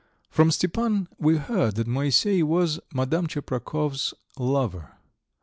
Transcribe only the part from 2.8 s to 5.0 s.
Madame Tcheprakov's lover.